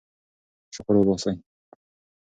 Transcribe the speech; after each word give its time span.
شکر 0.75 0.93
وباسئ. 0.97 1.33